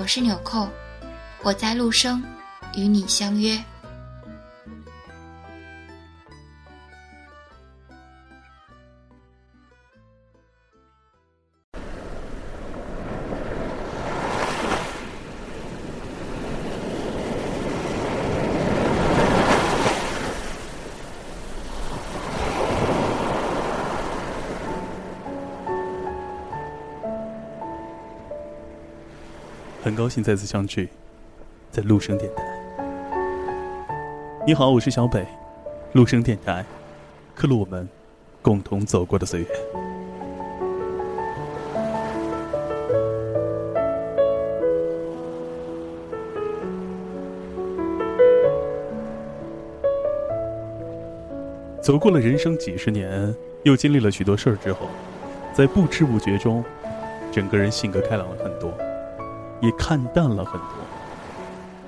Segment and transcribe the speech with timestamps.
[0.00, 0.68] 我是纽扣，
[1.42, 2.22] 我在陆生，
[2.76, 3.60] 与你相约。
[29.98, 30.88] 高兴再次相聚，
[31.72, 32.44] 在陆生电台。
[34.46, 35.26] 你好，我是小北，
[35.92, 36.64] 陆生电台，
[37.34, 37.88] 刻录我们
[38.40, 39.46] 共同走过的岁月。
[51.82, 54.86] 走过了人生几十年，又经历了许多事儿之后，
[55.52, 56.64] 在不知不觉中，
[57.32, 58.72] 整个人性格开朗了很多。
[59.60, 60.68] 也看淡了很多，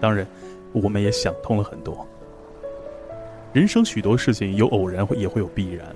[0.01, 0.27] 当然，
[0.73, 2.07] 我们也想通了很多。
[3.53, 5.87] 人生许多事情有偶然，也会有必然。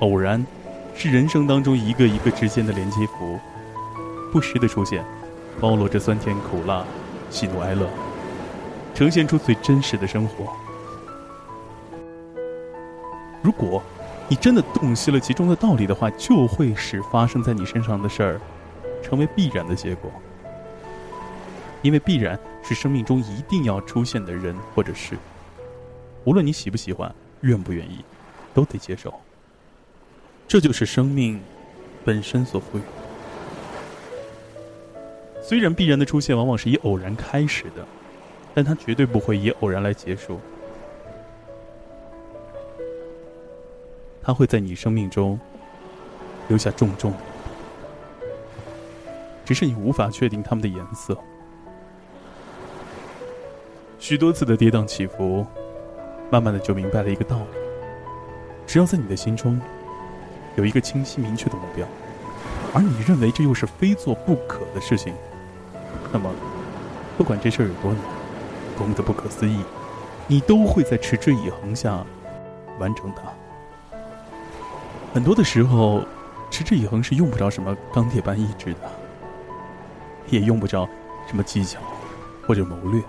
[0.00, 0.44] 偶然，
[0.94, 3.38] 是人生当中一个一个之间的连接符，
[4.32, 5.04] 不时的出现，
[5.60, 6.84] 包罗着酸甜苦辣、
[7.28, 7.88] 喜怒哀乐，
[8.94, 10.52] 呈现出最真实的生活。
[13.42, 13.82] 如果
[14.28, 18.40] 你真的洞悉了其中的道理的话，就会使发生在你身上的事儿，
[19.02, 20.10] 成为必然的结果。
[21.82, 25.16] 因为必然是生命中一定要出现的人或者事，
[26.24, 28.04] 无论你喜不喜欢、愿不愿意，
[28.52, 29.12] 都得接受。
[30.46, 31.40] 这就是生命
[32.04, 32.82] 本身所赋予。
[35.42, 37.86] 虽然必然的出现往往是以偶然开始的，
[38.54, 40.38] 但它绝对不会以偶然来结束。
[44.22, 45.40] 它会在你生命中
[46.46, 47.14] 留下重重，
[49.44, 51.16] 只是你无法确定它们的颜色。
[54.00, 55.46] 许多次的跌宕起伏，
[56.30, 57.58] 慢慢的就明白了一个道理：
[58.66, 59.60] 只要在你的心中
[60.56, 61.86] 有一个清晰明确的目标，
[62.72, 65.12] 而你认为这又是非做不可的事情，
[66.10, 66.30] 那么
[67.18, 68.00] 不管这事儿有多难，
[68.78, 69.62] 多么的不可思议，
[70.26, 72.02] 你都会在持之以恒下
[72.78, 73.30] 完成它。
[75.12, 76.02] 很多的时候，
[76.50, 78.80] 持之以恒是用不着什么钢铁般意志的，
[80.30, 80.88] 也用不着
[81.28, 81.78] 什么技巧
[82.46, 83.02] 或者谋略。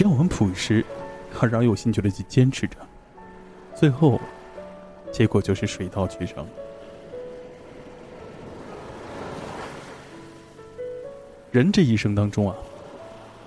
[0.00, 0.82] 只要我们朴实，
[1.38, 2.76] 而饶有兴趣的去坚持着，
[3.74, 4.18] 最后，
[5.12, 6.46] 结果就是水到渠成。
[11.50, 12.56] 人这一生当中啊，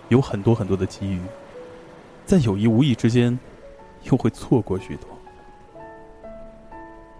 [0.09, 1.19] 有很多很多的机遇，
[2.23, 3.39] 在有意无意之间，
[4.03, 5.09] 又会错过许多。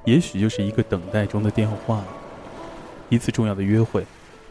[0.05, 2.03] 也许就是一个等待中的电话，
[3.09, 4.05] 一次重要的约会，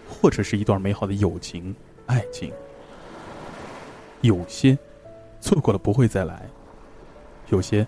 [0.09, 1.73] 或者是一段美好的友情、
[2.07, 2.53] 爱情。
[4.23, 4.79] 有些
[5.41, 6.49] 错过了不会再来，
[7.51, 7.87] 有些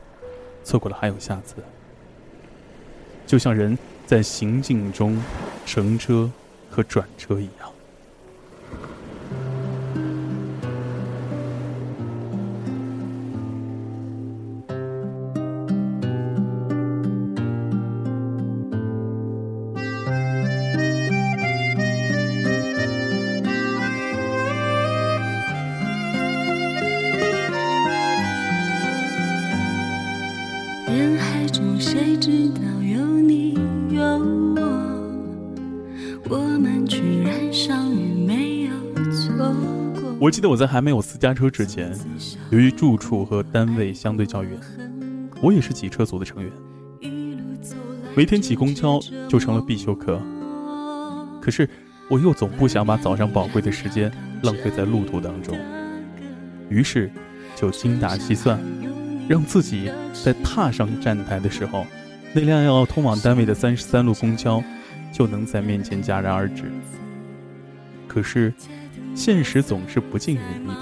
[0.62, 1.56] 错过了还有下次。
[3.26, 5.18] 就像人在行进中
[5.64, 6.30] 乘车
[6.70, 7.63] 和转车一样。
[40.24, 41.94] 我记得我在还没有私家车之前，
[42.48, 44.58] 由于住处和单位相对较远，
[45.42, 46.50] 我也是挤车族的成员。
[48.16, 48.98] 每天挤公交
[49.28, 50.18] 就成了必修课。
[51.42, 51.68] 可是，
[52.08, 54.10] 我又总不想把早上宝贵的时间
[54.42, 55.58] 浪费在路途当中，
[56.70, 57.10] 于是
[57.54, 58.58] 就精打细算，
[59.28, 59.92] 让自己
[60.24, 61.84] 在踏上站台的时候，
[62.32, 64.64] 那辆要通往单位的三十三路公交
[65.12, 66.72] 就能在面前戛然而止。
[68.08, 68.54] 可是，
[69.14, 70.74] 现实总是不尽人意的，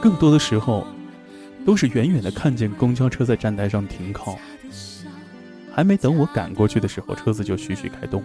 [0.00, 0.86] 更多的时候，
[1.66, 4.38] 都是远远的看见公交车在站台上停靠，
[5.74, 8.22] 还没等我赶过去的时候，车子就徐徐开动。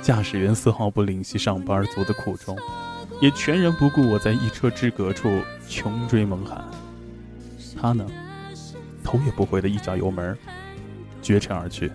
[0.00, 2.56] 驾驶员丝毫不吝惜上班族的苦衷，
[3.20, 6.64] 也全然不顾我在一车之隔处穷追猛喊。
[7.80, 8.06] 他呢，
[9.04, 10.36] 头也不回的一脚油门，
[11.20, 11.90] 绝尘而去。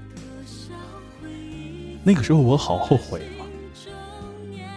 [2.04, 3.37] 那个时候我好后悔啊！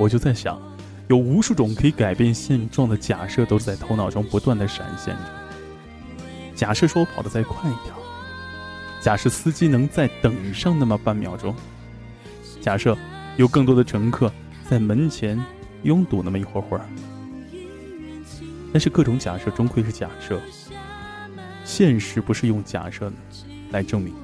[0.00, 0.60] 我就在想，
[1.08, 5.22] 有无数种可以改变现状的假设都是在头脑中不断的闪现着。
[6.56, 7.94] 假设说我跑得再快一点，
[9.00, 11.54] 假设司机能再等上那么半秒钟，
[12.60, 12.96] 假设。
[13.36, 14.30] 有更多的乘客
[14.68, 15.42] 在门前
[15.84, 16.84] 拥堵那么一会儿会儿，
[18.70, 20.38] 但是各种假设终归是假设，
[21.64, 23.10] 现实不是用假设
[23.70, 24.20] 来证明的。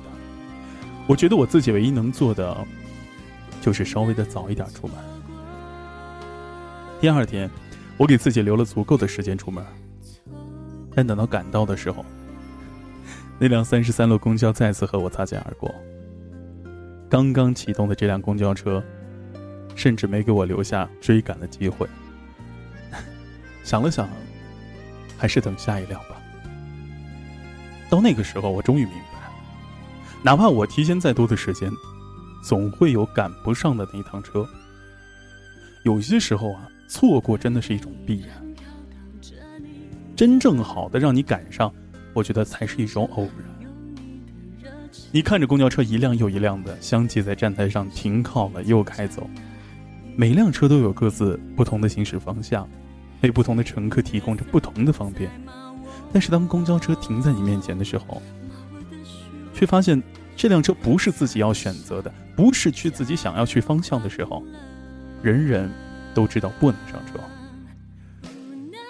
[1.07, 2.55] 我觉得我自己唯一能做的，
[3.63, 4.97] 就是稍微的早一点出门。
[7.01, 7.51] 第二天，
[7.97, 9.65] 我给自己留了足够的时间出门，
[10.95, 12.05] 但等到赶到的时候，
[13.39, 15.75] 那辆三十三路公交再次和我擦肩而过。
[17.09, 18.83] 刚刚启动的这辆公交车。
[19.77, 21.87] 甚至没给我留下追赶的机会。
[23.63, 24.09] 想了想，
[25.19, 26.17] 还是等下一辆吧。
[27.91, 29.31] 到那个时候，我终于明白，
[30.23, 31.71] 哪怕我提前再多的时间，
[32.43, 34.49] 总会有赶不上的那一趟车。
[35.85, 38.45] 有些时候啊，错过真的是一种必然。
[40.15, 41.73] 真正好的让你赶上，
[42.15, 44.91] 我觉得才是一种偶然。
[45.13, 49.29] 你看着公交车一辆又一辆的相继在站台上停靠了又开走。
[50.17, 52.67] 每辆车都有各自不同的行驶方向，
[53.21, 55.31] 为不同的乘客提供着不同的方便。
[56.13, 58.23] 但是当公交车停在你面前的时候，
[59.53, 60.03] 却发现
[60.35, 64.43] 这辆车不是自己要选择的，不是去自己想要去方向的时候，
[65.23, 65.71] 人人
[66.17, 67.21] 都知道不能上车。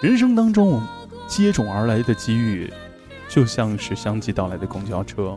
[0.01, 0.81] 人生当中
[1.27, 2.73] 接踵而来的机遇，
[3.29, 5.37] 就像是相继到来的公交车，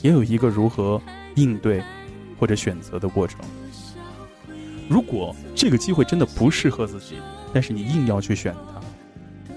[0.00, 0.98] 也有一个如何
[1.34, 1.82] 应对
[2.40, 3.38] 或者选择的过程。
[4.88, 7.16] 如果这个机会真的不适合自己，
[7.52, 8.80] 但是你硬要去选它，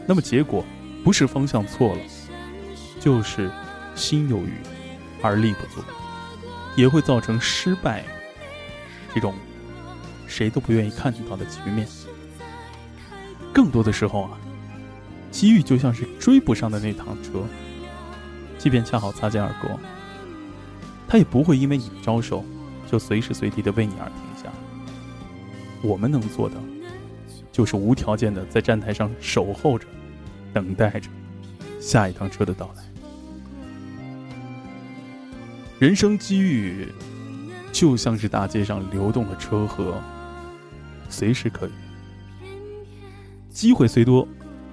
[0.06, 0.66] 那么结果
[1.02, 2.02] 不是方向错了，
[3.00, 3.50] 就是
[3.96, 4.52] 心有余
[5.22, 5.82] 而力不足，
[6.76, 8.04] 也会造成失败
[9.14, 9.34] 这种
[10.30, 11.86] 谁都不愿意看到的局面。
[13.52, 14.38] 更多的时候啊，
[15.32, 17.44] 机遇就像是追不上的那趟车，
[18.58, 19.80] 即便恰好擦肩而过，
[21.08, 22.46] 他也不会因为你招手
[22.90, 24.50] 就随时随地的为你而停下。
[25.82, 26.56] 我们能做的，
[27.52, 29.88] 就是无条件的在站台上守候着，
[30.54, 31.10] 等待着
[31.82, 32.84] 下一趟车的到来。
[35.80, 36.88] 人生机遇，
[37.72, 40.00] 就像是大街上流动的车河，
[41.10, 41.72] 随时可以。
[43.50, 44.26] 机会虽多，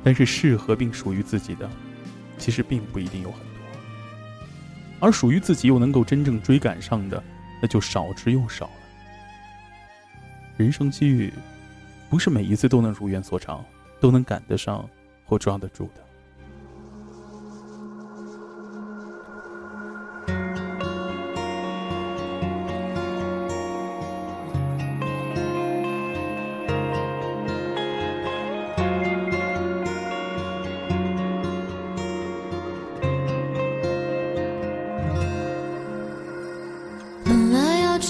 [0.04, 1.68] 但是适合并属于自己的，
[2.38, 3.46] 其实并不一定有很多。
[5.00, 7.22] 而属于自己又能够真正追赶上的，
[7.60, 8.72] 那就少之又少了。
[10.56, 11.32] 人生机遇，
[12.08, 13.64] 不是每一次都能如愿所偿，
[14.00, 14.88] 都能赶得上
[15.24, 16.05] 或抓得住的。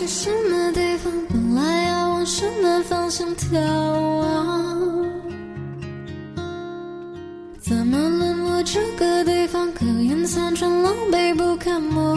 [0.07, 1.13] 什么地方？
[1.29, 2.27] 本来要往。
[2.27, 3.57] 什么方向眺
[4.19, 5.07] 望？
[7.61, 9.73] 怎么沦落这个地方？
[9.73, 12.17] 可怜残喘，狼狈不堪模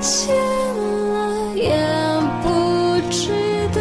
[0.00, 1.70] 见了也
[2.42, 2.48] 不
[3.10, 3.32] 知
[3.74, 3.80] 道，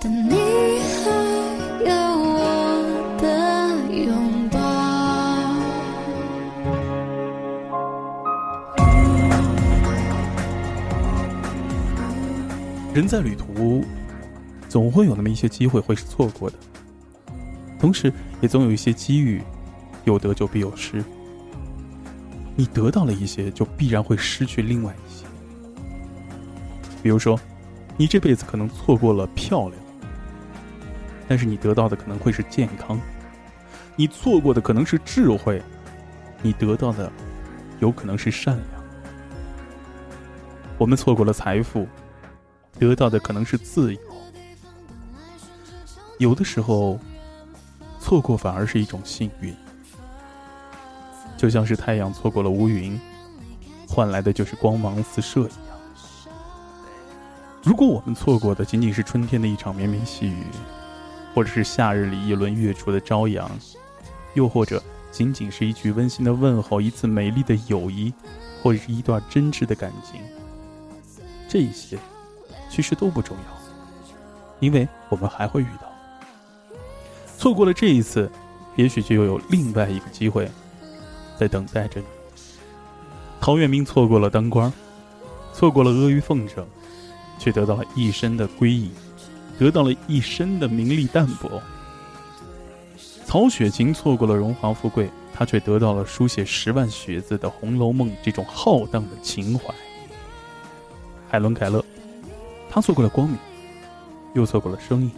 [0.00, 0.34] 但你
[0.80, 1.10] 还
[1.84, 1.90] 有
[2.24, 2.38] 我
[3.20, 3.24] 的
[3.94, 4.58] 拥抱。
[12.94, 13.84] 人在旅途，
[14.68, 16.56] 总会有那么一些机会会是错过的，
[17.78, 19.42] 同时也总有一些机遇，
[20.04, 21.04] 有得就必有失。
[22.60, 25.24] 你得到了一些，就必然会失去另外一些。
[27.02, 27.40] 比如说，
[27.96, 29.82] 你这辈子可能错过了漂亮，
[31.26, 32.98] 但是你得到的可能会是健康；
[33.96, 35.62] 你错过的可能是智慧，
[36.42, 37.10] 你得到的
[37.78, 38.84] 有可能是善良。
[40.76, 41.88] 我们错过了财富。
[42.78, 44.00] 得到的可能是自由，
[46.18, 47.00] 有的时候，
[47.98, 49.54] 错过反而是一种幸运。
[51.40, 53.00] 就像是太阳错过了乌云，
[53.88, 55.80] 换来的就是光芒四射一样。
[57.62, 60.44] 如果我们错过的仅仅是春天的一场绵绵细雨，
[61.34, 63.50] 或者是夏日里一轮月初的朝阳，
[64.34, 68.12] 又或者仅仅是一句温馨的问候、一次美丽的友谊，
[68.62, 70.20] 或者是一段真挚的感情，
[71.48, 71.98] 这些。
[72.68, 73.42] 其实都不重要，
[74.58, 75.90] 因为我们还会遇到。
[77.38, 78.30] 错过了这一次，
[78.76, 80.46] 也许就又有另外一个机会
[81.40, 82.06] 在等待着你。
[83.40, 84.70] 陶渊明错过了当官，
[85.54, 86.66] 错过了阿谀奉承，
[87.38, 88.90] 却得到了一身的归隐，
[89.58, 91.62] 得到了一身的名利淡泊。
[93.24, 99.74] 曹雪芹错过了荣华富贵，他却得到了书写十万学字的《红楼梦》这种浩荡的情怀。
[101.30, 101.82] 海伦·凯勒。
[102.72, 103.38] 他错过了光明，
[104.34, 105.10] 又错过了生意，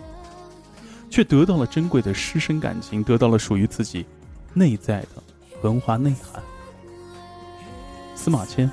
[1.11, 4.07] 却得到了珍贵的师生感情，得到了属于自己
[4.55, 5.23] 内在的
[5.63, 6.43] 文化内涵。
[8.15, 8.71] 司马迁，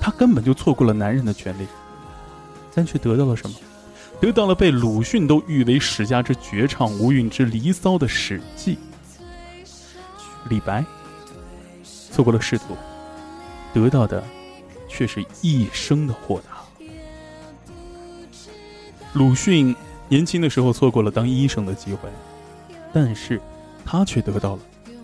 [0.00, 1.66] 他根本就错过了男人的权利，
[2.74, 3.56] 但却得到了什么？
[4.20, 8.76] 得到了被鲁迅都誉为史家之绝唱、无韵之离骚的《史记》。
[10.48, 10.84] 李白，
[11.84, 12.76] 错过了仕途，
[13.74, 14.22] 得到的
[14.88, 16.86] 却是一生的豁达。
[19.12, 19.74] 鲁迅
[20.08, 22.08] 年轻的时候错过了当医生的机会，
[22.92, 23.40] 但是，
[23.84, 24.62] 他却得到了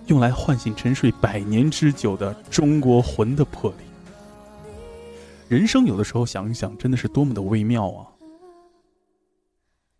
[0.09, 3.77] 用来唤醒沉睡百年之久的中国魂的魄力。
[5.49, 8.07] 人生有的时候想一想，真的是多么的微妙啊！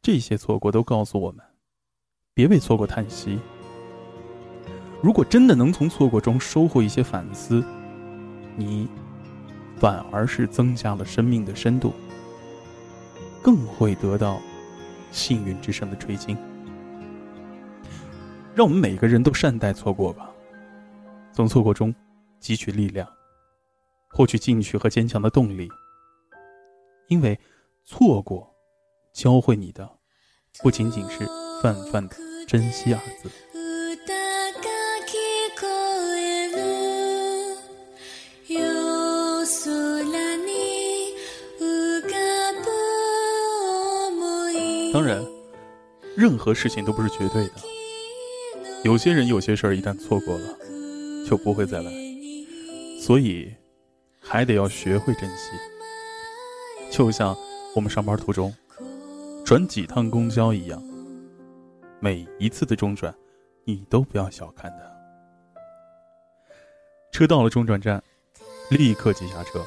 [0.01, 1.45] 这些错过都告诉我们，
[2.33, 3.39] 别为错过叹息。
[5.03, 7.63] 如果真的能从错过中收获一些反思，
[8.57, 8.89] 你
[9.77, 11.93] 反而是增加了生命的深度。
[13.43, 14.41] 更会得到
[15.13, 16.37] 幸运之神的垂青。
[18.59, 20.29] 让我们每个人都善待错过吧，
[21.33, 21.95] 从错过中
[22.43, 23.09] 汲取力量，
[24.11, 25.69] 获取进取和坚强的动力。
[27.07, 27.39] 因为
[27.85, 28.53] 错过
[29.13, 29.89] 教会你的，
[30.61, 31.25] 不仅仅是
[31.63, 32.17] 泛泛的
[32.49, 33.31] 珍惜二字。
[44.93, 45.25] 当然，
[46.17, 47.78] 任何事情都不是绝对的。
[48.85, 50.57] 有些人、有些事儿一旦错过了，
[51.27, 51.91] 就不会再来。
[53.01, 53.53] 所以，
[54.21, 55.51] 还得要学会珍惜。
[56.91, 57.37] 就像
[57.75, 58.55] 我们上班途中
[59.45, 60.83] 转几趟公交一样，
[62.01, 63.15] 每一次的中转，
[63.65, 64.89] 你都不要小看它。
[67.11, 68.03] 车到了中转站，
[68.71, 69.65] 立刻挤下车，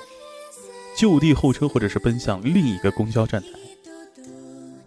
[0.96, 3.48] 就地候车，或者是奔向另一个公交站台。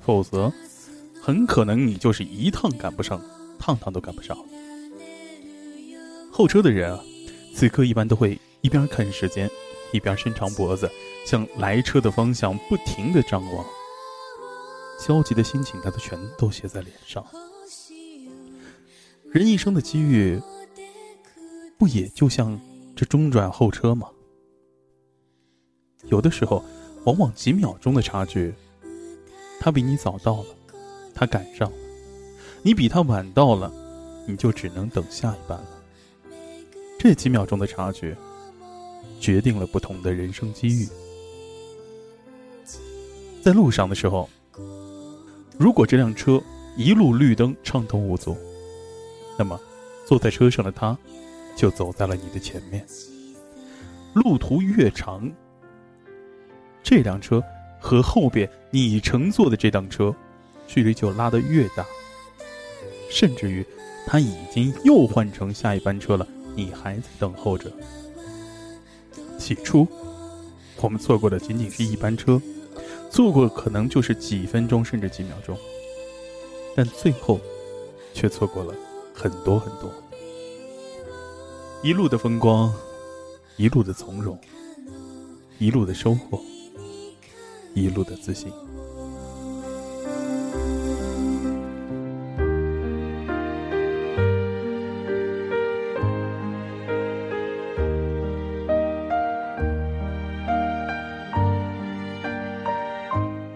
[0.01, 0.53] 否则，
[1.23, 3.21] 很可能你就是一趟赶不上，
[3.59, 4.37] 趟趟都赶不上。
[6.31, 7.01] 候车的人啊，
[7.55, 9.51] 此刻一般都会一边看时间，
[9.93, 10.91] 一边伸长脖子，
[11.25, 13.65] 向来车的方向不停的张望。
[14.99, 17.25] 焦急的心情，他都全都写在脸上。
[19.31, 20.41] 人一生的机遇，
[21.77, 22.59] 不也就像
[22.97, 24.09] 这中转候车吗？
[26.05, 26.65] 有的时候，
[27.05, 28.55] 往往几秒钟的差距。
[29.61, 30.47] 他比你早到了，
[31.15, 31.77] 他赶上了；
[32.67, 33.71] 你比他晚到了，
[34.27, 35.69] 你就只能等下一班了。
[36.99, 38.17] 这几秒钟的差距，
[39.21, 40.89] 决定了不同的人生机遇。
[43.43, 44.31] 在路上的时候，
[45.59, 46.43] 如果这辆车
[46.75, 48.35] 一路绿灯畅通无阻，
[49.39, 49.61] 那么
[50.07, 50.97] 坐在车上的他，
[51.55, 52.87] 就走在了你的前面。
[54.15, 55.31] 路途越长，
[56.83, 57.45] 这辆车。
[57.79, 60.17] 和后边你乘坐的这辆车，
[60.67, 61.85] 距离就拉得越大。
[63.11, 63.65] 甚至于，
[64.07, 67.71] 他已经又换成下一班车了，你还在等候着。
[69.39, 69.87] 起初，
[70.81, 72.41] 我们错过的仅仅是一班车，
[73.11, 75.57] 错过可能就是几分钟甚至几秒钟，
[76.75, 77.41] 但最后，
[78.13, 78.75] 却错过了
[79.13, 79.93] 很多很多。
[81.83, 82.73] 一路的风光，
[83.57, 84.39] 一路的从容，
[85.59, 86.41] 一路的收获。
[87.75, 88.53] 一路的自信。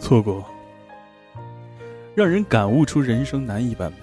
[0.08, 0.42] 错过，
[2.14, 3.98] 让人感悟出人生难以完美。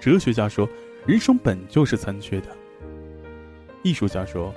[0.00, 0.66] 哲学家说，
[1.04, 2.46] 人生本就是残缺的。
[3.82, 4.50] 艺术家说，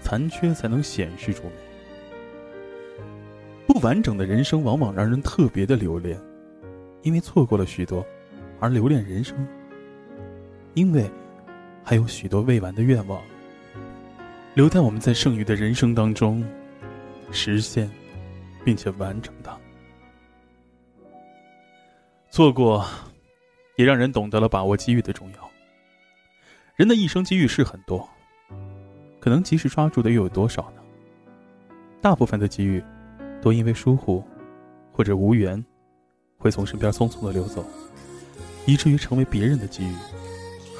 [0.00, 1.52] 残缺才能显示出美。
[3.66, 6.16] 不完整的人生往往让人特别的留恋，
[7.02, 8.06] 因为错过了许多，
[8.60, 9.36] 而留恋人生，
[10.74, 11.10] 因为
[11.82, 13.20] 还有许多未完的愿望，
[14.54, 16.44] 留待我们在剩余的人生当中
[17.32, 17.90] 实现。
[18.66, 19.56] 并且完成它。
[22.32, 22.84] 错过，
[23.76, 25.50] 也让人懂得了把握机遇的重要。
[26.74, 28.08] 人的一生机遇是很多，
[29.20, 30.82] 可能及时抓住的又有多少呢？
[32.02, 32.82] 大部分的机遇，
[33.40, 34.24] 都因为疏忽
[34.92, 35.64] 或者无缘，
[36.36, 37.64] 会从身边匆匆的流走，
[38.66, 39.94] 以至于成为别人的机遇，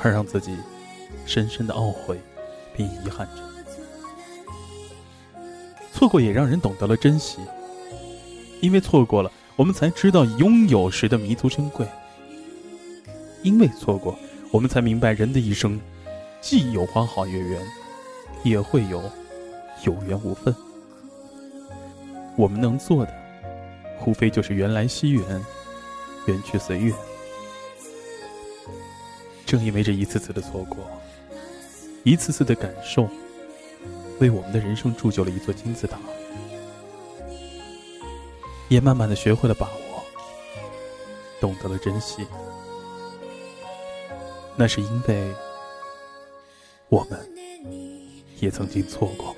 [0.02, 0.56] 而让自己
[1.24, 2.20] 深深的懊悔，
[2.74, 3.44] 并遗憾着。
[5.92, 7.38] 错过也让人懂得了珍惜。
[8.60, 11.86] 因为错过了，我们才知道拥有时的弥足珍贵；
[13.42, 14.18] 因为错过，
[14.50, 15.80] 我们才明白人的一生，
[16.40, 17.60] 既有花好月圆，
[18.42, 19.02] 也会有
[19.84, 20.54] 有缘无分。
[22.36, 23.12] 我们能做的，
[24.06, 25.22] 无非就是缘来惜缘，
[26.26, 26.94] 缘去随缘。
[29.44, 30.78] 正因为这一次次的错过，
[32.02, 33.08] 一次次的感受，
[34.18, 35.98] 为我们的人生铸就了一座金字塔。
[38.68, 40.04] 也慢慢的学会了把握，
[41.40, 42.26] 懂得了珍惜。
[44.56, 45.32] 那是因为，
[46.88, 47.30] 我们
[48.40, 49.36] 也曾经错过。